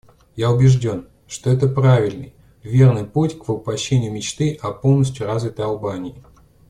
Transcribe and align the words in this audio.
Я 0.35 0.49
убежден, 0.49 1.07
что 1.27 1.51
это 1.51 1.67
правильный, 1.67 2.33
верный 2.63 3.05
путь 3.05 3.37
к 3.37 3.47
воплощению 3.47 4.11
мечты 4.11 4.57
о 4.59 4.71
полностью 4.71 5.27
развитой 5.27 5.65
Албании. 5.65 6.15